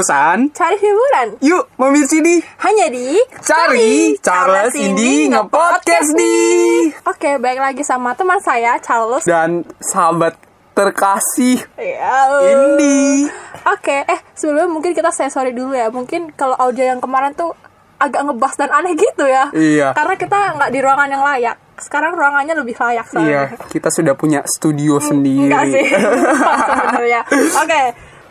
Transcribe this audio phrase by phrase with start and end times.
[0.00, 0.48] bosan?
[0.50, 2.40] Cari hiburan Yuk, mampir sini.
[2.58, 6.96] hanya di Cari Charles Indi nge-podcast nih.
[7.04, 9.28] Oke, baik lagi sama teman saya Charles.
[9.28, 10.40] Dan sahabat
[10.72, 12.32] terkasih Ya.
[12.48, 13.28] Indi.
[13.68, 15.92] Oke, eh sebelumnya mungkin kita saya sorry dulu ya.
[15.92, 17.52] Mungkin kalau audio yang kemarin tuh
[18.00, 19.52] agak ngebas dan aneh gitu ya.
[19.52, 19.92] Iya.
[19.92, 21.56] Karena kita nggak di ruangan yang layak.
[21.76, 23.42] Sekarang ruangannya lebih layak Iya, soalnya.
[23.68, 25.52] kita sudah punya studio sendiri.
[25.52, 25.86] Enggak sih.
[26.72, 27.20] Sebenarnya.
[27.60, 27.82] Oke,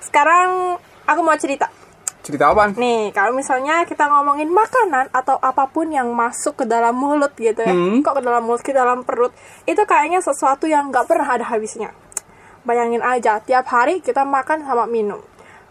[0.02, 0.50] sekarang
[1.10, 1.68] aku mau cerita.
[2.20, 2.70] Cerita apa?
[2.72, 7.58] Nih, kalau misalnya kita ngomongin makanan atau apa pun yang masuk ke dalam mulut gitu
[7.58, 8.06] ya, Hmm.
[8.06, 9.34] kok ke dalam mulut, ke dalam perut,
[9.66, 11.90] itu kayaknya sesuatu yang nggak pernah ada habisnya.
[12.62, 15.24] Bayangin aja, tiap hari kita makan sama minum.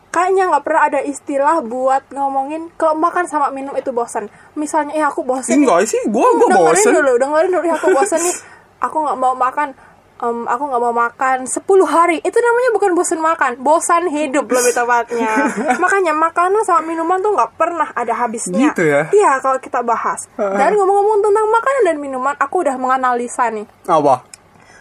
[0.09, 4.27] Kayaknya nggak pernah ada istilah buat ngomongin kalau makan sama minum itu bosan.
[4.57, 5.53] Misalnya, eh aku bosan.
[5.55, 6.93] Enggak sih, gua gua dengerin bosen.
[6.97, 8.37] dulu, dengerin dulu, "Eh, aku bosan nih.
[8.79, 9.75] Aku nggak mau makan.
[10.19, 12.17] Em, aku nggak mau makan 10 hari.
[12.23, 15.33] Itu namanya bukan bosan makan, bosan hidup lebih tepatnya.
[15.79, 18.71] Makanya makanan sama minuman tuh nggak pernah ada habisnya.
[18.71, 19.07] Gitu ya?
[19.11, 20.27] Iya, kalau kita bahas.
[20.37, 23.67] Dan ngomong-ngomong tentang makanan dan minuman, aku udah menganalisa nih.
[23.87, 24.27] Apa?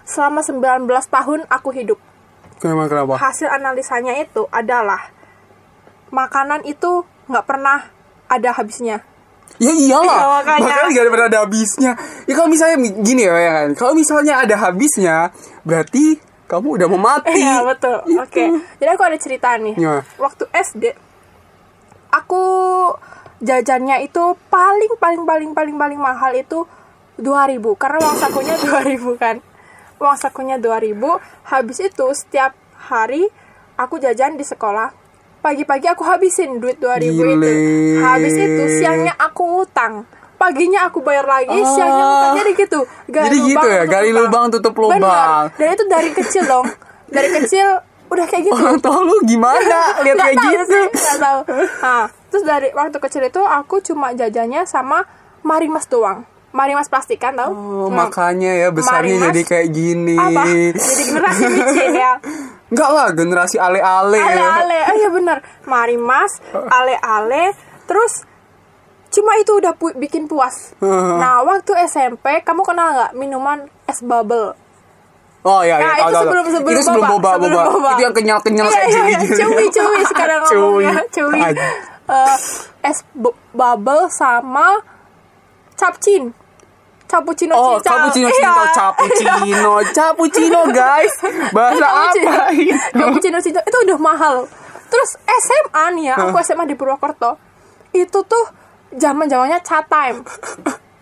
[0.07, 1.99] Selama 19 tahun aku hidup.
[2.57, 3.13] Kenapa kenapa?
[3.21, 5.13] Hasil analisanya itu adalah
[6.09, 7.91] makanan itu nggak pernah
[8.25, 9.03] ada habisnya.
[9.57, 10.67] Ya iyalah, Iya, makanya.
[10.69, 11.91] makanya gak pernah ada habisnya.
[12.29, 15.33] Ya kalau misalnya gini ya ya kan, kalau misalnya ada habisnya,
[15.65, 17.33] berarti kamu udah mau mati.
[17.41, 17.97] Iya betul.
[18.05, 18.21] Itu.
[18.21, 18.43] Oke.
[18.77, 19.75] Jadi aku ada cerita nih.
[19.75, 20.05] Ya.
[20.15, 20.83] Waktu SD
[22.07, 22.43] aku
[23.39, 26.65] jajannya itu paling paling paling paling paling mahal itu
[27.17, 29.35] 2000 karena uang sakunya 2000 kan.
[29.97, 30.93] Uang sakunya 2000.
[31.49, 33.25] Habis itu setiap hari
[33.73, 34.93] aku jajan di sekolah.
[35.37, 37.23] Pagi-pagi aku habisin duit 2000 itu.
[37.37, 37.53] Gile.
[37.99, 40.03] Habis itu siangnya aku ngutang.
[40.35, 41.65] Paginya aku bayar lagi, Ah.
[41.67, 42.33] siangnya ngutang.
[42.35, 42.79] Jadi gitu.
[43.07, 44.99] Jadi gitu ya, gali lubang, tutup lubang.
[44.99, 45.53] Benar.
[45.53, 46.65] Dan itu dari kecil dong.
[47.07, 47.67] Dari kecil
[48.07, 48.55] udah kayak gitu.
[48.55, 50.63] Orang tua lu gimana lihat kayak tahu gitu?
[50.65, 51.39] sih, nggak tahu.
[51.81, 55.03] Nah, terus dari waktu kecil itu aku cuma jajannya sama
[55.41, 56.23] marimas doang.
[56.57, 57.53] Marimas plastik kan tau?
[57.53, 59.25] Oh, makanya ya besarnya Marimas.
[59.29, 60.17] jadi kayak gini.
[60.17, 60.41] apa?
[60.73, 62.13] Jadi generasi micin ya.
[62.67, 64.17] Enggak lah, generasi ale-ale.
[64.17, 64.79] Ale-ale.
[64.83, 65.37] Oh iya bener.
[65.63, 66.31] Marimas,
[66.75, 67.53] ale-ale,
[67.85, 68.25] terus
[69.07, 70.73] cuma itu udah pu- bikin puas.
[71.21, 74.57] Nah, waktu SMP kamu kenal nggak minuman es bubble?
[75.41, 77.71] Oh iya, iya, Nah, itu sebelum sebelum itu sebelum boba, sebelum boba.
[77.71, 77.89] boba.
[77.93, 79.45] Itu yang kenyal-kenyal Iya, kayak iya, iya.
[79.47, 80.93] Cuy, cuy sekarang ngomongnya.
[81.45, 81.61] Ad-
[82.07, 82.35] Eh,
[82.83, 84.79] es bu- bubble sama
[85.73, 86.31] capcin.
[87.07, 87.87] Cappuccino Oh, cincau.
[87.87, 88.35] cappuccino Iya.
[88.35, 91.13] cinta, cappuccino, cappuccino guys.
[91.49, 92.29] Bahasa Cappuccino.
[92.29, 92.75] apa ini?
[92.91, 94.35] Cappuccino itu udah mahal.
[94.87, 97.39] Terus SMA nih ya, aku SMA di Purwokerto.
[97.91, 98.45] Itu tuh
[98.89, 100.23] zaman-zamannya chat time.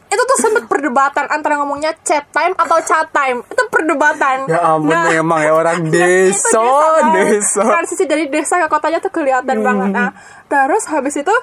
[0.06, 3.42] Itu tuh sempet perdebatan antara ngomongnya chat time atau chat time.
[3.44, 4.46] Itu perdebatan.
[4.46, 6.62] Ya ampun, Nah, emang ya orang itu desa,
[7.02, 7.14] kan.
[7.16, 7.62] desa.
[7.62, 9.66] Transisi dari desa ke kotanya tuh kelihatan Hmm.
[9.66, 9.90] banget.
[9.92, 10.10] Nah,
[10.46, 11.34] terus habis itu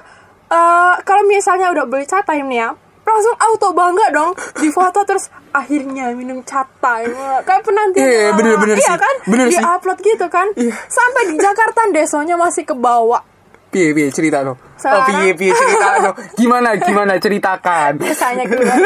[0.45, 2.69] eh kalau misalnya udah beli cat time nih ya,
[3.03, 7.11] langsung auto bangga dong di foto terus akhirnya minum cat time.
[7.43, 8.01] Kayak penantian.
[8.01, 8.37] Iya, iya, lama.
[8.39, 8.97] bener-bener Iya sih.
[8.97, 9.15] kan?
[9.27, 9.63] Bener di sih.
[9.63, 10.47] upload gitu kan.
[10.55, 10.73] Iya.
[10.87, 13.21] Sampai di Jakarta desonya masih ke bawah.
[13.69, 14.53] Piye, piye cerita lo.
[14.55, 16.11] Oh, piye, piye cerita lo.
[16.37, 17.97] Gimana, gimana ceritakan.
[17.97, 18.79] Biasanya gitu kan.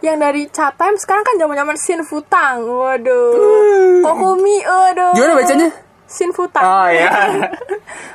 [0.00, 2.64] Yang dari chat time sekarang kan zaman-zaman sin futang.
[2.64, 4.00] Waduh.
[4.00, 5.12] Kokumi, aduh.
[5.12, 5.68] Gimana bacanya?
[6.08, 6.64] Sin futang.
[6.64, 7.12] Oh ya.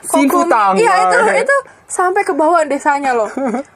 [0.09, 0.25] Kokumi.
[0.25, 0.73] Sinfutang.
[0.75, 1.55] Iya itu Oh, itu
[1.85, 3.29] sampai ke bawah desanya loh.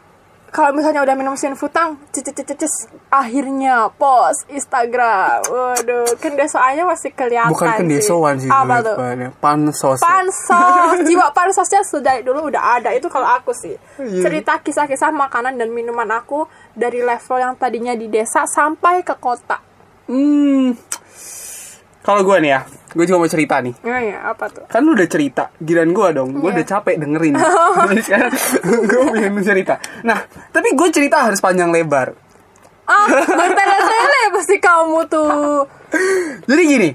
[0.49, 5.45] Kalau misalnya udah minum sin futang, cicis akhirnya post Instagram.
[5.45, 7.53] Waduh, kan desoannya masih kelihatan.
[7.53, 8.49] Bukan kendesoan sih.
[8.49, 8.97] Apa tuh?
[8.97, 9.99] kepada Pansos.
[10.01, 12.89] Pansos, jiwa pansosnya sudah dulu udah ada.
[12.97, 13.77] Itu kalau aku sih.
[14.01, 14.25] Iya.
[14.25, 19.61] Cerita kisah-kisah makanan dan minuman aku dari level yang tadinya di desa sampai ke kota.
[20.09, 20.73] Hmm.
[22.09, 23.77] Kalau gue nih ya, gue juga mau cerita nih.
[23.79, 24.65] Nah, ya, apa tuh?
[24.65, 26.33] Kan lu udah cerita, giran gue dong.
[26.33, 26.55] Gue Iya.
[26.57, 27.33] udah capek dengerin.
[27.85, 28.31] Jadi sekarang
[28.81, 29.73] gue pengen cerita.
[30.01, 30.17] Nah,
[30.49, 32.17] tapi gue cerita harus panjang lebar.
[32.83, 35.69] Ah, bertele-tele pasti kamu tuh.
[36.43, 36.89] Jadi gini,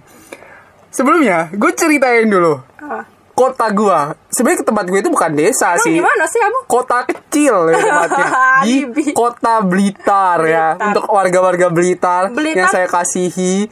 [0.90, 2.58] sebelumnya gue ceritain dulu.
[2.76, 3.06] Ah.
[3.30, 5.94] Kota gue, sebenarnya ke tempat gue itu bukan desa sih.
[5.94, 6.58] gimana sih kamu?
[6.66, 8.26] Kota kecil ya tempatnya
[8.66, 8.74] di
[9.10, 10.86] kota Blitar, ya Blitar.
[10.86, 12.54] untuk warga-warga Blitar, Blitar.
[12.54, 13.66] yang saya kasihi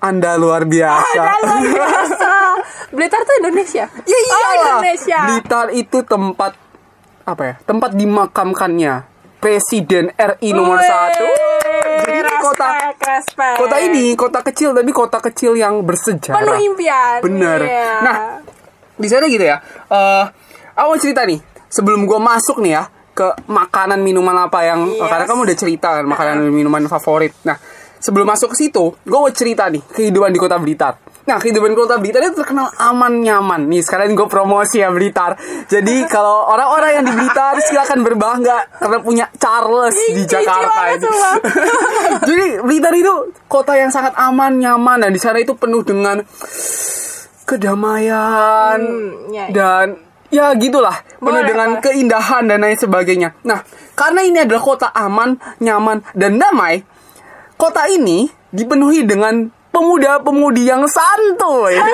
[0.00, 1.20] Anda luar biasa.
[1.20, 2.30] Ada luar biasa.
[2.96, 3.84] Blitar tuh Indonesia.
[3.86, 4.56] Ya Oh, iyalah.
[4.56, 5.18] Indonesia.
[5.24, 6.52] Blitar itu tempat
[7.22, 7.54] apa ya?
[7.62, 8.94] Tempat dimakamkannya
[9.38, 11.24] Presiden RI nomor satu.
[12.00, 13.56] Jadi ini kota respect.
[13.56, 16.36] kota ini kota kecil tapi kota kecil yang bersejarah.
[16.36, 17.18] penuh impian.
[17.20, 17.60] Bener.
[17.60, 17.92] Iya.
[18.00, 18.16] Nah,
[18.94, 19.56] di sana gitu ya.
[19.86, 20.24] Eh,
[20.74, 21.40] aku mau cerita nih.
[21.68, 25.08] Sebelum gue masuk nih ya ke makanan minuman apa yang Yes.
[25.08, 27.32] karena kamu udah cerita kan makanan dan minuman favorit.
[27.40, 27.56] Nah,
[28.00, 30.96] sebelum masuk ke situ, gue mau cerita nih kehidupan di kota Blitar.
[31.20, 33.68] Nah, kehidupan kota Blitar itu terkenal aman nyaman.
[33.70, 35.36] Nih, sekarang gue promosi ya Blitar.
[35.68, 41.34] Jadi kalau orang-orang yang di Blitar silakan berbangga karena punya Charles di Jakarta sumpah.
[42.28, 43.14] Jadi Blitar itu
[43.46, 46.18] kota yang sangat aman nyaman dan di sana itu penuh dengan
[47.46, 49.54] kedamaian Hmm, ya, ya.
[49.54, 49.86] dan
[50.30, 51.82] ya gitulah penuh Boleh, dengan boleh.
[51.82, 53.34] keindahan dan lain sebagainya.
[53.42, 53.62] Nah,
[53.98, 56.86] karena ini adalah kota aman, nyaman dan damai,
[57.60, 61.78] kota ini dipenuhi dengan pemuda-pemudi yang santuy.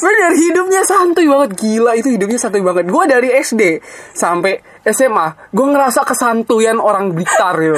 [0.00, 1.50] Bener, hidupnya santuy banget.
[1.58, 2.86] Gila, itu hidupnya santuy banget.
[2.86, 3.82] Gue dari SD
[4.14, 7.76] sampai SMA, gue ngerasa kesantuyan orang Blitar gitu.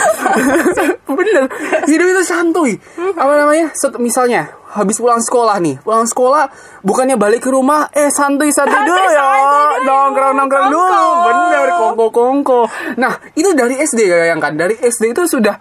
[1.16, 1.48] Bener,
[1.88, 2.72] hidup itu santuy.
[3.16, 3.72] Apa namanya?
[3.72, 5.80] Set- misalnya, habis pulang sekolah nih.
[5.80, 6.52] Pulang sekolah,
[6.84, 9.08] bukannya balik ke rumah, eh santuy-santuy Santuy, dulu ya.
[9.08, 9.88] santuy dulu.
[9.88, 10.84] Nongkrong-nongkrong dulu.
[10.84, 11.26] Kongko.
[11.26, 12.60] Bener, kongko-kongko.
[13.00, 14.54] Nah, itu dari SD ya yang kan.
[14.54, 15.56] Dari SD itu sudah,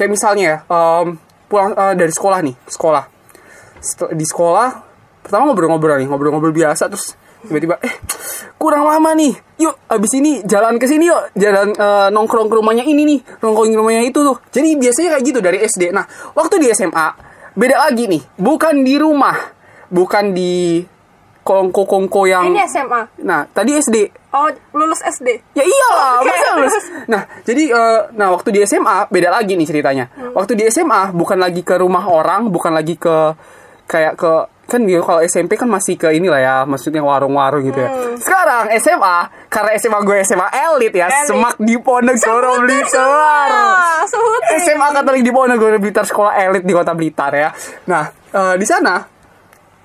[0.00, 3.04] kayak misalnya ya, em, pulang eh, dari sekolah nih, sekolah.
[4.16, 4.68] Di sekolah
[5.20, 7.12] pertama ngobrol-ngobrol nih ngobrol-ngobrol biasa terus
[7.44, 7.94] tiba-tiba eh
[8.56, 12.84] kurang lama nih yuk abis ini jalan ke sini yuk jalan eh, nongkrong ke rumahnya
[12.84, 14.36] ini nih nongkrong ke rumahnya itu tuh.
[14.52, 17.08] Jadi biasanya kayak gitu dari SD nah waktu di SMA
[17.56, 19.36] beda lagi nih bukan di rumah
[19.92, 20.84] bukan di
[21.50, 23.02] kongko-kongko yang Ini SMA.
[23.26, 23.96] nah tadi SD
[24.30, 25.26] Oh, lulus SD.
[25.58, 26.30] Ya iyalah, Oke.
[26.30, 26.74] masa lulus?
[27.10, 30.06] Nah, jadi eh, nah waktu di SMA beda lagi nih ceritanya.
[30.30, 33.34] Waktu di SMA bukan lagi ke rumah orang, bukan lagi ke
[33.90, 34.30] kayak ke
[34.70, 37.90] kan dia kalau SMP kan masih ke inilah ya, maksudnya warung-warung gitu ya.
[38.22, 39.16] Sekarang SMA
[39.50, 41.26] karena SMA gue SMA elit ya, Elit.
[41.26, 43.50] semak di Ponegoro Blitar.
[44.62, 47.50] SMA Katolik di Ponegoro Blitar sekolah elit di kota Blitar ya.
[47.90, 49.02] Nah, eh, di sana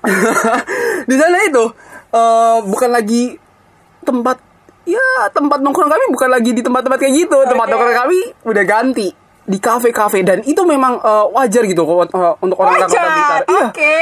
[1.10, 1.64] di sana itu
[2.12, 3.36] eh, bukan lagi
[4.02, 4.38] tempat
[4.86, 7.38] ya tempat nongkrong kami bukan lagi di tempat-tempat kayak gitu.
[7.44, 7.72] Tempat Oke.
[7.74, 9.08] nongkrong kami udah ganti
[9.46, 13.42] di kafe-kafe dan itu memang eh, wajar gitu kok, eh, untuk orang-orang kota Blitar.
[13.46, 13.66] Iya.
[13.70, 13.96] Oke.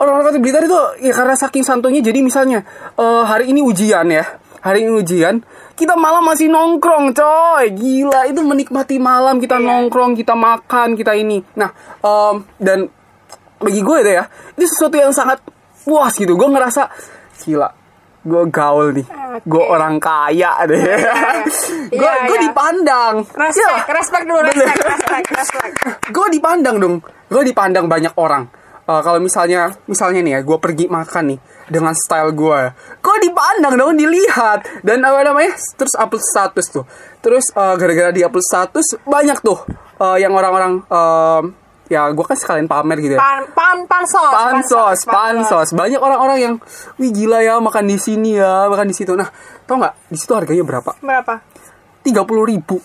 [0.00, 2.62] Orang-orang kota Blitar itu ya karena saking santunya jadi misalnya
[2.94, 4.24] eh, hari ini ujian ya.
[4.60, 5.40] Hari ini ujian,
[5.72, 7.72] kita malam masih nongkrong, coy.
[7.72, 9.64] Gila, itu menikmati malam kita Iya.
[9.64, 11.40] nongkrong, kita makan, kita ini.
[11.56, 11.72] Nah,
[12.04, 12.92] em, dan
[13.60, 14.24] bagi gue itu ya,
[14.56, 15.38] ini sesuatu yang sangat
[15.84, 16.34] puas gitu.
[16.34, 16.88] Gue ngerasa
[17.44, 17.68] gila,
[18.24, 19.06] gue gaul nih.
[19.06, 19.46] Oke.
[19.46, 20.80] Gue orang kaya deh.
[20.80, 23.22] gue Iya, gue dipandang.
[23.30, 23.74] Respect, Iya.
[23.94, 25.74] respect dulu, respect, respect, respect.
[26.16, 26.94] gue dipandang dong
[27.30, 28.50] gue dipandang banyak orang
[28.90, 31.38] Eh, kalau misalnya misalnya nih ya gue pergi makan nih
[31.70, 32.60] dengan style gue
[32.98, 36.84] gue dipandang dong dilihat dan apa namanya terus upload status tuh
[37.22, 39.62] terus eh, gara-gara di upload status banyak tuh
[39.94, 41.44] eh, yang orang-orang em,
[41.90, 44.30] ya gue kan sekalian pamer gitu ya Pan, pan, pansos.
[44.30, 45.68] pansos, pansos.
[45.74, 46.54] Banyak orang-orang yang,
[47.02, 49.10] wih gila ya makan di sini ya, makan di situ.
[49.18, 49.26] Nah,
[49.66, 50.94] tau nggak di situ harganya berapa?
[51.02, 51.42] Berapa?
[52.06, 52.78] Tiga puluh ribu.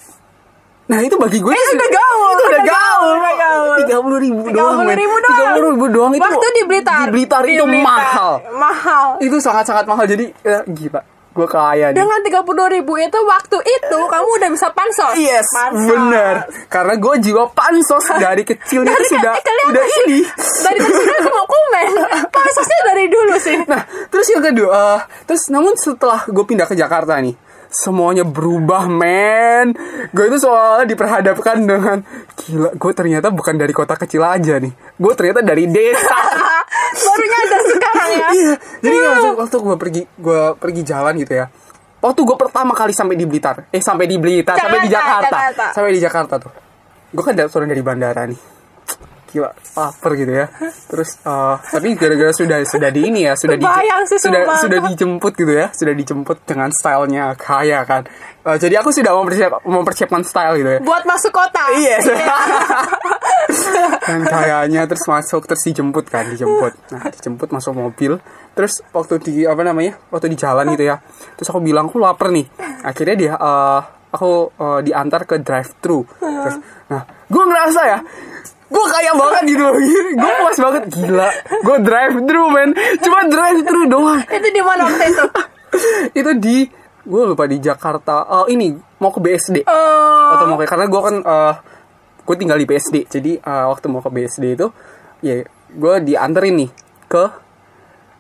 [0.86, 3.76] Nah itu bagi gue itu udah gaul, itu udah gaul, gaul, udah gaul.
[3.82, 4.98] Tiga puluh ribu doang, 30 men.
[4.98, 5.30] ribu doang.
[5.34, 6.22] Tiga puluh ribu doang itu.
[6.26, 6.98] Waktu di Blitar.
[6.98, 7.86] Di Blitar Di itu Blitar.
[7.86, 8.34] mahal.
[8.54, 9.08] Mahal.
[9.22, 10.06] Itu sangat-sangat mahal.
[10.06, 11.02] Jadi ya, gila,
[11.36, 12.00] gue kaya nih.
[12.00, 15.20] Dengan 32 ribu itu waktu itu kamu udah bisa pansos.
[15.20, 15.84] Yes, Pansos.
[15.84, 16.36] bener.
[16.72, 20.04] Karena gue jiwa pansos dari kecilnya Dari itu sudah eh, kelihatan udah sih.
[20.08, 20.20] ini.
[20.64, 21.88] Dari aku mau komen.
[22.36, 23.58] Pansosnya dari dulu sih.
[23.68, 27.36] Nah, terus yang kedua, eh, terus namun setelah gue pindah ke Jakarta nih,
[27.76, 29.76] semuanya berubah, men.
[30.16, 32.00] Gue itu soalnya diperhadapkan dengan
[32.40, 34.72] gila, gue ternyata bukan dari kota kecil aja nih.
[34.96, 36.16] Gue ternyata dari desa.
[37.06, 38.30] Baru nyadar sekarang ya.
[38.32, 41.46] iya, jadi waktu, waktu gue pergi gue pergi jalan gitu ya.
[42.00, 45.36] Waktu gue pertama kali sampai di Blitar, eh sampai di Blitar, sampai di Jakarta, Jakarta,
[45.36, 45.66] Jakarta.
[45.76, 46.54] sampai di Jakarta tuh.
[47.12, 48.55] Gue kan dari turun dari bandara nih.
[49.36, 50.48] Gila, lapar gitu ya.
[50.88, 53.66] Terus, eh, tapi gara-gara sudah sudah di ini ya, sudah di,
[54.08, 54.58] sih, sudah sumpah.
[54.64, 58.08] sudah dijemput gitu ya, sudah dijemput dengan stylenya kaya kan.
[58.48, 60.80] Eh, jadi aku sudah mempersiap, mempersiapkan style gitu ya.
[60.80, 61.68] Buat masuk kota.
[61.76, 62.08] Yes.
[64.06, 68.22] dan kayaknya terus masuk terus dijemput kan dijemput nah dijemput masuk mobil
[68.54, 71.02] terus waktu di apa namanya waktu di jalan gitu ya
[71.36, 72.46] terus aku bilang aku lapar nih
[72.86, 73.82] akhirnya dia eh,
[74.14, 78.00] aku eh, diantar ke drive thru terus nah gue ngerasa ya
[78.66, 79.66] gue kaya banget gitu
[80.16, 80.84] gue puas banget.
[80.90, 81.30] Gila.
[81.62, 82.70] Gue drive thru men.
[83.00, 84.22] Cuma drive thru doang.
[84.26, 85.26] Itu di mana waktu itu?
[86.24, 86.58] itu di
[87.06, 88.26] gue lupa di Jakarta.
[88.42, 90.34] Eh, ini mau ke BSD Oh.
[90.34, 91.16] atau mau kayak karena gue kan
[92.26, 94.68] gue tinggal di BSD jadi eh, waktu mau ke BSD itu
[95.22, 96.70] ya gue dianterin nih
[97.06, 97.24] ke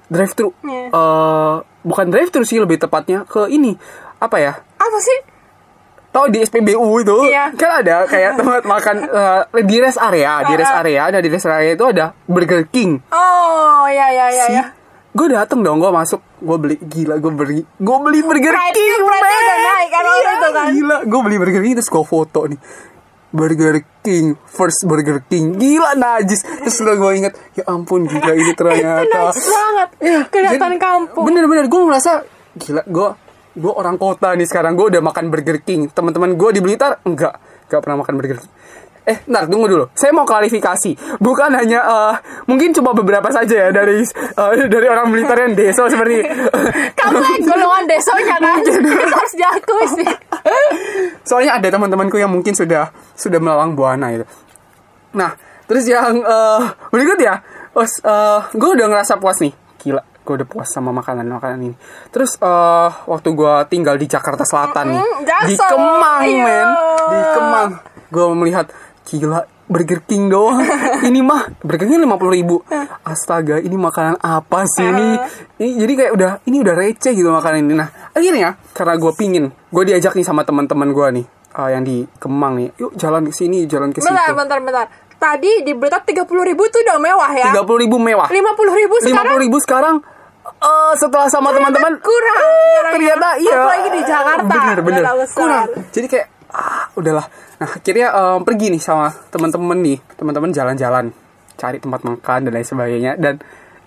[0.05, 0.53] drive thru.
[0.61, 0.93] Iya.
[0.93, 3.73] Eh, bukan drive thru sih lebih tepatnya ke ini.
[4.21, 4.53] Apa ya?
[4.77, 5.17] Apa sih?
[6.15, 7.51] Tau di SPBU itu Iya.
[7.51, 10.81] kan ada kayak tempat makan eh, di rest area di rest Ah, ah.
[10.81, 14.63] area nah di rest area itu ada Burger King Oh, ya ya ya ya.
[15.11, 18.91] gue dateng dong gue masuk gue beli gila gue beli gue beli Burger Pride- King
[18.97, 19.11] men.
[19.11, 20.67] udah naik kan Iya, itu kan.
[20.71, 22.59] gila gue beli Burger King terus gue foto nih
[23.29, 28.55] Burger King first Burger King gila najis terus lo gue inget ya ampun gila ini
[28.57, 29.89] ternyata nice banget
[30.29, 32.23] kelihatan Jadi, kampung bener-bener gue merasa
[32.55, 33.09] gila gue
[33.55, 37.39] gue orang kota nih sekarang gue udah makan Burger King teman-teman gue di Blitar enggak
[37.71, 38.53] enggak pernah makan Burger King
[39.05, 39.85] Eh, ntar tunggu dulu.
[39.93, 41.21] Saya mau klarifikasi.
[41.21, 42.13] Bukan hanya eh,
[42.49, 46.25] mungkin cuma beberapa saja ya dari eh, dari orang Blitar yang deso seperti
[46.99, 48.41] kamu kan golongan desonya kan
[49.13, 50.09] harus diakui sih
[51.29, 54.25] Soalnya ada teman-temanku yang mungkin sudah sudah melawang buana itu.
[55.13, 55.37] Nah,
[55.69, 57.45] terus yang eh, berikut ya,
[57.77, 59.53] oh, gue udah ngerasa puas nih.
[60.25, 61.75] Gue udah puas sama makanan-makanan ini.
[62.09, 66.43] Terus eh, waktu gue tinggal di Jakarta Selatan nih, Mm-mm, di Jaksel, Kemang, iya.
[66.43, 66.69] men,
[67.13, 67.69] di Kemang,
[68.09, 68.65] gue melihat
[69.05, 70.65] gila Burger King doang.
[71.09, 72.65] ini mah Burger King lima puluh ribu.
[73.05, 75.13] Astaga, ini makanan apa sih ini?
[75.61, 77.73] Ini jadi kayak udah ini udah receh gitu makanan ini.
[77.77, 82.01] Nah akhirnya karena gue pingin, gue diajak nih sama teman-teman gue nih eh, yang di
[82.17, 82.73] Kemang nih.
[82.81, 84.09] Yuk jalan ke sini, jalan ke situ.
[84.09, 87.85] bentar bentar bentar tadi di berita tiga puluh ribu tuh udah mewah ya Tiga puluh
[87.87, 88.27] ribu mewah.
[88.29, 89.95] lima puluh ribu Lima sekarang puluh ribu sekarang.
[90.65, 92.41] Eh, setelah sama teman-teman kurang.
[92.91, 93.55] ternyata iya.
[93.55, 94.55] Apalagi di Jakarta.
[94.55, 95.03] Bener bener.
[95.29, 95.67] kurang.
[95.89, 97.25] Jadi kayak ah udahlah.
[97.55, 99.97] Nah akhirnya em, pergi nih sama teman-teman nih.
[100.13, 101.05] Teman-teman jalan-jalan
[101.55, 103.11] cari tempat makan dan lain sebagainya.
[103.15, 103.39] Dan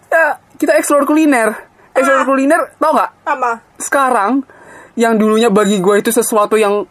[0.07, 1.53] ya kita explore kuliner.
[1.93, 2.27] Explore Ah.
[2.27, 3.11] kuliner tau nggak?
[3.27, 3.53] Apa?
[3.77, 4.47] Sekarang
[4.95, 6.83] yang dulunya bagi gue itu sesuatu yang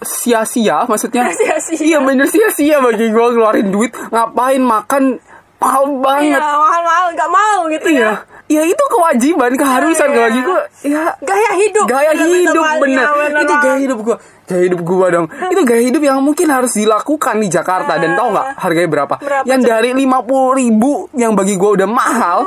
[0.00, 1.78] sia-sia maksudnya Sia-sia.
[1.78, 5.18] iya bener sia-sia bagi gue keluarin duit ngapain makan
[5.58, 6.40] mahal iya banget.
[6.42, 8.02] mahal mahal nggak mau gitu iya.
[8.02, 8.14] ya
[8.52, 10.08] ya itu kewajiban keharusan.
[10.12, 10.18] Iya.
[10.20, 11.04] bagi gue ya.
[11.20, 11.84] Gaya hidup.
[11.88, 14.16] Gaya hidup bener bener itu gaya hidup gua.
[14.44, 15.26] Gaya hidup gua dong.
[15.28, 17.96] Itu gaya hidup yang mungkin harus dilakukan di Jakarta.
[17.96, 21.88] Dan tau nggak harganya berapa, Berapa, yang dari lima puluh ribu yang bagi gua udah
[21.88, 22.44] mahal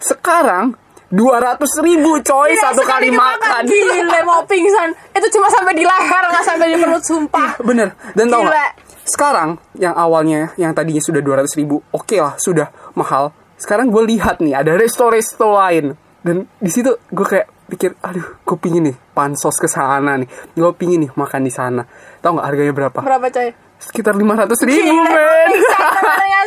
[0.00, 0.74] sekarang
[1.12, 3.68] dua ratus ribu coy Iya, satu kali makan.
[3.68, 4.96] Gile mau pingsan.
[5.12, 7.60] Itu cuma sampai di leher nggak sampai di perut sumpah.
[7.60, 7.92] Bener.
[8.16, 12.70] Dan tau nggak sekarang yang awalnya yang tadinya sudah dua ratus ribu oke lah sudah
[12.94, 15.94] mahal sekarang gue lihat nih ada resto-resto lain.
[16.22, 20.26] Dan di situ gue kayak pikir aduh gue pingin nih pansos ke sana nih.
[20.58, 21.86] Gue pingin nih makan di sana.
[22.18, 22.98] Tau nggak harganya berapa?
[22.98, 23.54] Berapa coy?
[23.78, 25.50] Sekitar lima ratus ribu men.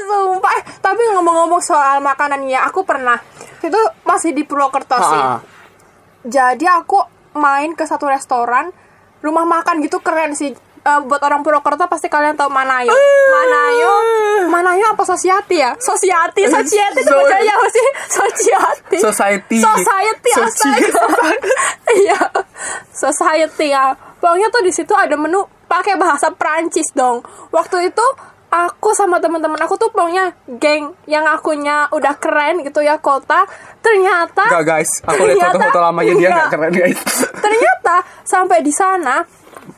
[0.06, 0.58] sumpah.
[0.84, 3.18] Tapi ngomong-ngomong soal makanan ya aku pernah.
[3.64, 5.22] Itu masih di Purwokerto sih.
[5.24, 5.40] Ah,
[6.28, 7.00] jadi aku
[7.36, 8.72] main ke satu restoran
[9.20, 10.54] rumah makan gitu keren sih
[10.86, 12.94] Eh, buat orang Purwokerto pasti kalian tahu Manayo.
[13.28, 13.94] Manayo
[14.46, 15.74] Manayo apa Sosiati ya?
[15.76, 17.88] Sosiati Sosiati itu So- bacanya apa sih?
[18.08, 19.58] Sosiati Society.
[19.58, 21.34] Society Soci- astaga
[22.00, 22.20] iya.
[22.92, 23.98] Society ya.
[24.16, 27.22] Pokoknya tuh di situ ada menu pakai bahasa Prancis dong.
[27.50, 28.06] Waktu itu
[28.48, 33.44] aku sama teman-teman aku tuh pokoknya geng yang akunya udah keren gitu ya kota.
[33.82, 36.30] Ternyata Enggak guys, aku lihat Ternyata- foto-foto lamanya dia Iya.
[36.32, 37.00] nggak keren guys.
[37.36, 39.22] ternyata sampai di sana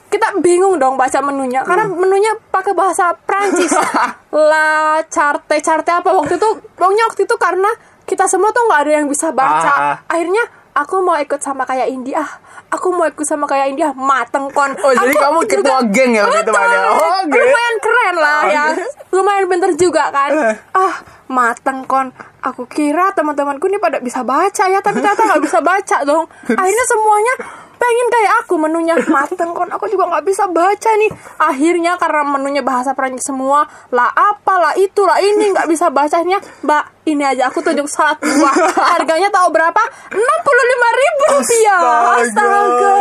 [0.07, 1.97] kita bingung dong baca menunya karena Hmm.
[1.97, 3.71] menunya pakai bahasa Prancis
[4.49, 7.69] la charte charte apa waktu itu pokoknya waktu itu karena
[8.03, 11.87] kita semua tuh nggak ada yang bisa baca Ah, akhirnya aku mau ikut sama kayak
[11.87, 12.23] India
[12.67, 16.23] aku mau ikut sama kayak India mateng kon Oh, jadi Aku kamu ketua geng ya
[16.23, 16.51] waktu itu.
[16.51, 16.79] Maya?
[16.87, 17.41] Oh, geng.
[17.41, 18.85] lumayan keren lah Oh, ya iya.
[19.09, 20.55] lumayan pinter juga kan Eh.
[20.73, 20.95] ah
[21.27, 22.07] mateng kon
[22.39, 26.85] aku kira teman-temanku ini pada bisa baca ya tapi ternyata nggak bisa baca dong akhirnya
[26.85, 27.33] semuanya
[27.77, 29.69] pengen kayak aku menunya mateng kon.
[29.71, 31.11] Aku juga nggak bisa baca nih.
[31.37, 36.41] Akhirnya karena menunya bahasa Perancis semua lah apa lah itu lah ini nggak bisa bacanya.
[36.65, 38.55] Mbak ini aja aku tunjuk salad buah
[38.99, 39.81] harganya tahu berapa?
[40.11, 41.81] enam puluh lima ribu rupiah.
[42.19, 42.59] Astaga.
[42.59, 42.97] astaga.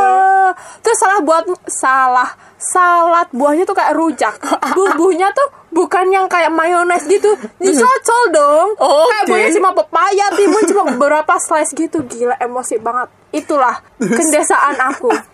[0.84, 2.30] Terus salah buat salah.
[2.56, 4.34] Salad buahnya tuh kayak rujak.
[4.72, 5.44] Bumbunya tuh
[5.76, 7.36] bukan yang kayak mayones gitu.
[7.60, 8.68] Dicocol dong.
[8.80, 9.12] Oke.
[9.12, 12.00] kayak buahnya cuma pepaya timun cuma beberapa slice gitu.
[12.06, 15.12] Gila emosi banget itulah kendesaan aku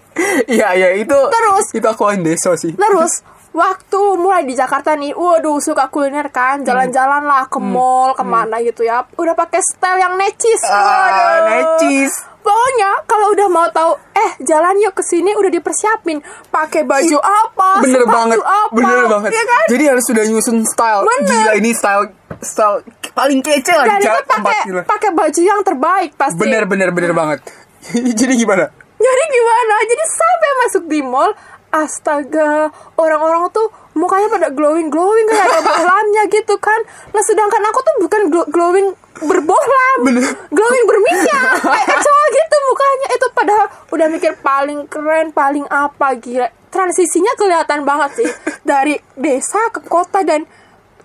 [0.47, 1.17] Iya iya itu.
[1.17, 1.73] Terus?
[1.73, 2.75] itu aku deso sih.
[2.75, 8.21] terus waktu mulai di Jakarta nih waduh suka kuliner kan jalan-jalan lah ke mall ke
[8.23, 11.41] mana gitu ya udah pakai style yang necis Ah, Waduh.
[11.47, 12.13] necis.
[12.39, 16.19] Pokoknya kalau udah mau tahu, eh jalan yuk ke sini udah dipersiapin,
[16.51, 19.65] pakai baju apa, bener sepatu banget apa, bener banget ya kan?
[19.71, 21.23] jadi harus sudah nyusun style Bener.
[21.25, 22.83] gila ini style style
[23.13, 26.35] paling kece lah Dan di itu ja- tempat pakai gila pakai baju yang terbaik pasti.
[26.37, 27.39] bener bener bener banget
[28.21, 28.67] jadi gimana
[29.03, 29.75] Jadi gimana?
[29.83, 31.35] Jadi sampai masuk di mall,
[31.75, 36.79] astaga, orang-orang tuh mukanya pada glowing glowing kayak ada bohlamnya gitu kan.
[37.11, 40.23] Nah sedangkan aku tuh bukan glo- glowing berbohlam, Bener.
[40.49, 43.07] glowing berminyak, kayak kecoa gitu mukanya.
[43.11, 46.47] Itu padahal udah mikir paling keren, paling apa gila.
[46.71, 48.31] Transisinya kelihatan banget sih
[48.63, 50.47] dari desa ke kota dan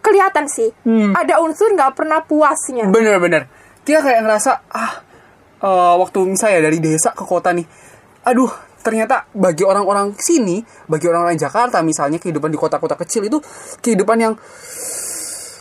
[0.05, 0.69] kelihatan sih
[1.11, 2.87] ada unsur nggak pernah puasnya.
[2.87, 3.49] bener bener
[3.83, 5.03] kita kayak ngerasa ah
[5.59, 7.65] eh, waktu misalnya dari desa ke kota nih
[8.23, 13.35] aduh ternyata bagi orang-orang sini, bagi orang-orang Jakarta misalnya kehidupan di kota-kota kecil itu
[13.83, 14.33] kehidupan yang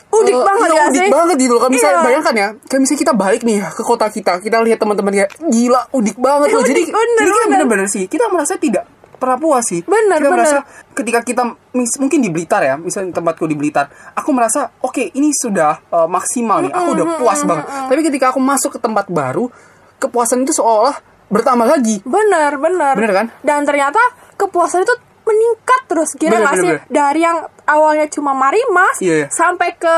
[0.07, 1.11] Udik eh, banget ya udik sih?
[1.11, 1.61] banget gitu loh.
[1.61, 2.07] Kalau misalnya Iya.
[2.07, 5.81] bayangkan ya, kayak misalnya kita balik nih ke kota kita, kita lihat teman-teman kayak gila,
[5.93, 6.62] udik banget loh.
[6.62, 7.49] Udik, Jadi, bener, jadi bener.
[7.50, 8.87] bener-bener sih, kita merasa tidak
[9.19, 9.83] pernah puas sih.
[9.83, 10.38] Bener, kita bener.
[10.38, 10.59] merasa
[10.95, 11.43] ketika kita
[11.75, 16.09] mis- mungkin di Blitar ya, misalnya tempatku di Blitar, aku merasa oke ini sudah eh,
[16.09, 17.67] maksimal nih, aku udah puas banget.
[17.67, 19.50] Tapi ketika aku masuk ke tempat baru,
[19.99, 20.95] kepuasan itu seolah
[21.26, 21.99] bertambah lagi.
[22.03, 22.95] Bener, bener.
[22.95, 23.26] Bener kan?
[23.41, 23.99] Dan ternyata
[24.35, 26.11] kepuasan itu meningkat terus.
[26.15, 26.71] Gila Bener, gak bener, sih?
[26.71, 26.83] bener.
[26.88, 29.26] Dari yang awalnya cuma marimas, Iya, iya.
[29.29, 29.97] sampai ke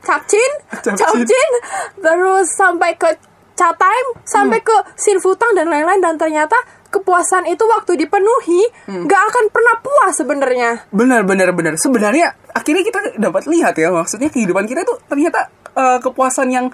[0.00, 0.96] capcin, Capcin.
[0.96, 1.50] capcin,
[1.98, 3.10] terus sampai ke
[3.52, 4.66] chat time, sampai Hmm.
[4.66, 5.98] ke silfutang dan lain-lain.
[5.98, 9.04] Dan ternyata kepuasan itu waktu dipenuhi, Hmm.
[9.04, 10.88] gak akan pernah puas sebenarnya.
[10.90, 11.74] Benar, benar, benar.
[11.76, 16.66] Sebenarnya akhirnya kita dapat lihat ya, maksudnya kehidupan kita itu ternyata eh, kepuasan yang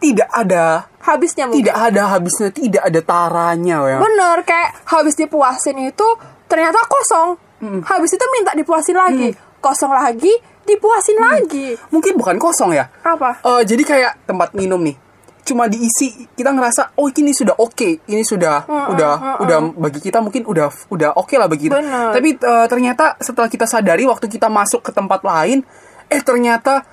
[0.00, 1.60] tidak ada Habisnya mungkin.
[1.64, 3.98] tidak ada habisnya, tidak ada taranya ya.
[4.00, 6.08] Bener, kayak habis dipuasin itu
[6.44, 7.36] ternyata kosong.
[7.60, 7.80] Hmm.
[7.84, 9.32] Habis itu minta dipuasin lagi.
[9.60, 10.32] Kosong lagi,
[10.64, 11.24] dipuasin Hmm.
[11.36, 11.76] lagi.
[11.92, 12.88] Mungkin bukan kosong ya.
[13.00, 13.44] Apa?
[13.44, 14.96] Eh, jadi kayak tempat minum nih.
[15.40, 20.44] Cuma diisi, kita ngerasa oh ini sudah oke, ini sudah udah udah bagi kita mungkin
[20.44, 21.80] udah udah oke lah bagi kita.
[21.80, 22.12] Bener.
[22.12, 25.64] Tapi eh, ternyata setelah kita sadari waktu kita masuk ke tempat lain,
[26.08, 26.84] eh ternyata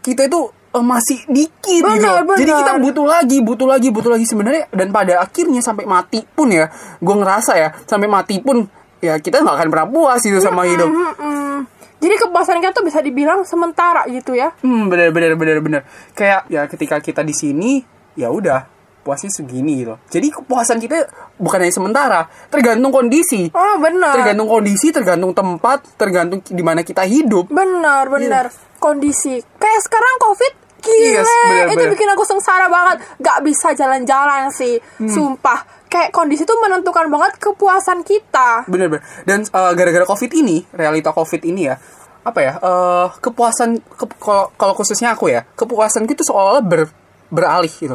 [0.00, 0.52] kita itu
[0.82, 1.86] masih dikit gitu.
[1.86, 2.34] Bener, loh.
[2.34, 6.50] Jadi kita butuh lagi, butuh lagi, butuh lagi sebenarnya dan pada akhirnya sampai mati pun
[6.50, 6.66] ya,
[6.98, 8.66] gue ngerasa ya sampai mati pun
[8.98, 10.88] ya kita nggak akan pernah puas gitu sama hidup.
[10.90, 11.68] Mm-mm.
[12.02, 14.52] Jadi kepuasan kita tuh bisa dibilang sementara gitu ya.
[14.60, 15.82] Hmm, bener bener bener bener.
[16.12, 17.80] Kayak ya ketika kita di sini,
[18.12, 18.68] ya udah
[19.04, 20.00] puasnya segini gitu.
[20.08, 21.04] Jadi kepuasan kita
[21.36, 23.52] bukan hanya sementara, tergantung kondisi.
[23.52, 24.16] Oh bener.
[24.16, 27.52] Tergantung kondisi, tergantung tempat, tergantung di mana kita hidup.
[27.52, 28.48] Bener, bener.
[28.80, 29.40] Kondisi.
[29.60, 30.52] Kayak sekarang covid
[30.84, 31.92] Gila, Yes, bener, itu bener.
[31.96, 33.00] bikin aku sengsara banget.
[33.18, 34.76] Gak bisa jalan-jalan sih.
[35.00, 35.08] Hmm.
[35.08, 35.64] Sumpah.
[35.88, 38.68] Kayak kondisi tuh menentukan banget kepuasan kita.
[38.68, 39.02] Bener bener.
[39.24, 41.78] Dan uh, gara-gara covid ini, realita covid ini ya,
[42.20, 42.52] apa ya?
[42.58, 46.90] eh, kepuasan ke- kalau khususnya aku ya, kepuasan itu seolah-olah ber,
[47.30, 47.94] beralih gitu.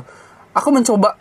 [0.55, 1.19] Aku mencoba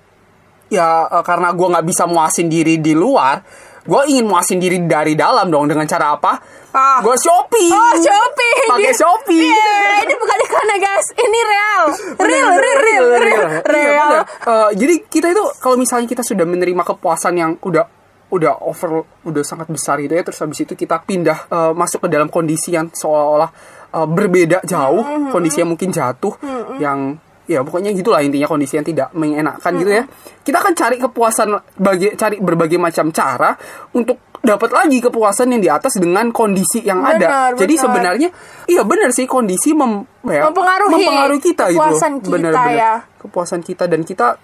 [0.69, 3.43] ya eh, karena gua nggak bisa muasin diri di luar,
[3.85, 6.33] gue ingin muasin diri dari dalam dong dengan cara apa?
[6.69, 7.01] Ah.
[7.01, 7.73] Gue shopping.
[7.73, 8.67] Oh, shopping.
[8.69, 9.49] Pakai shopee.
[9.49, 10.37] Iya, ini bukan
[10.69, 11.07] ya guys.
[11.13, 11.85] Ini real.
[12.19, 13.49] Real, real, real, real.
[13.49, 14.09] Iya, Real.
[14.13, 14.25] bener.
[14.45, 17.89] Eh, jadi kita itu kalau misalnya kita sudah menerima kepuasan yang udah
[18.29, 22.09] udah over udah sangat besar gitu ya terus habis itu kita pindah eh, masuk ke
[22.13, 23.49] dalam kondisi yang seolah-olah
[23.89, 25.33] eh, berbeda jauh Mm-hmm.
[25.33, 26.37] kondisi yang mungkin jatuh
[26.77, 27.17] yang
[27.49, 30.05] ya pokoknya gitulah intinya kondisi yang tidak mengenakan gitu ya
[30.45, 31.49] kita akan cari kepuasan
[31.81, 33.57] bagi cari berbagai macam cara
[33.97, 37.85] untuk dapat lagi kepuasan yang di atas dengan kondisi yang ada Benar, jadi benar.
[37.89, 38.29] sebenarnya
[38.71, 42.77] iya benar sih kondisi mem, ya, Mempengaruhi mempengaruhi kita gitu kepuasan kita Benar-benar.
[42.79, 42.93] ya.
[43.19, 44.39] kepuasan kita dan kita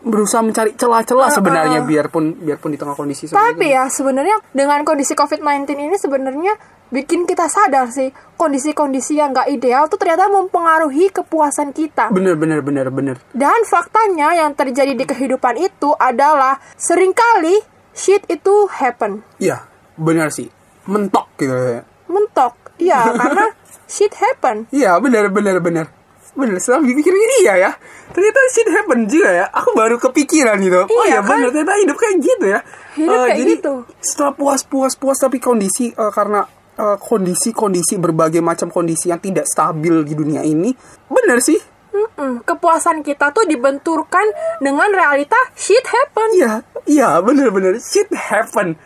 [0.00, 3.74] berusaha mencari celah-celah sebenarnya biarpun biarpun di tengah kondisi seperti Tapi itu.
[3.74, 6.54] ya sebenarnya dengan kondisi COVID-19 ini sebenarnya
[6.88, 12.08] bikin kita sadar sih kondisi-kondisi yang gak ideal tuh ternyata mempengaruhi kepuasan kita.
[12.08, 17.60] bener bener bener bener Dan faktanya yang terjadi di kehidupan itu adalah sering kali
[17.92, 19.20] shit itu happen.
[19.36, 20.48] iya bener sih
[20.84, 22.56] mentok gitu ya Mentok.
[22.80, 23.46] Iya, karena
[23.84, 24.64] shit happen.
[24.70, 25.86] iya bener bener bener
[26.30, 27.10] bener setelah dipikir
[27.42, 27.70] iya ya
[28.10, 31.96] ternyata shit happen juga ya aku baru kepikiran gitu oh Iya, ya bener ternyata hidup
[31.98, 32.60] kayak gitu ya
[32.94, 33.74] Hidup Eh, kayak jadi gitu.
[33.98, 39.46] setelah puas puas puas tapi kondisi eh, karena eh, kondisi-kondisi berbagai macam kondisi yang tidak
[39.46, 40.70] stabil di dunia ini
[41.06, 41.58] bener sih
[41.90, 42.46] Mm-mm.
[42.46, 44.22] Kepuasan kita tuh dibenturkan
[44.62, 46.38] dengan realita shit happen.
[46.38, 46.52] Iya,
[46.86, 48.78] iya bener-bener shit happen.